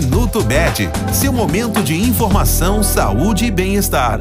[0.00, 4.20] Minuto Med, seu momento de informação, saúde e bem-estar.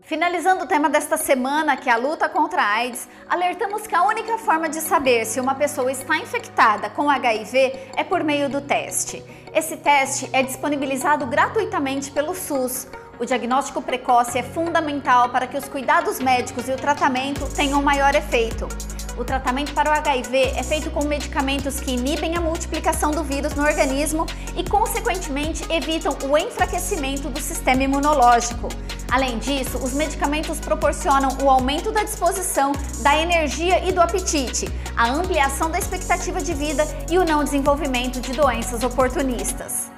[0.00, 4.04] Finalizando o tema desta semana, que é a luta contra a AIDS, alertamos que a
[4.04, 8.60] única forma de saber se uma pessoa está infectada com HIV é por meio do
[8.60, 9.20] teste.
[9.52, 12.86] Esse teste é disponibilizado gratuitamente pelo SUS.
[13.18, 18.14] O diagnóstico precoce é fundamental para que os cuidados médicos e o tratamento tenham maior
[18.14, 18.68] efeito.
[19.18, 23.52] O tratamento para o HIV é feito com medicamentos que inibem a multiplicação do vírus
[23.52, 24.24] no organismo
[24.56, 28.68] e, consequentemente, evitam o enfraquecimento do sistema imunológico.
[29.10, 35.10] Além disso, os medicamentos proporcionam o aumento da disposição, da energia e do apetite, a
[35.10, 39.97] ampliação da expectativa de vida e o não desenvolvimento de doenças oportunistas.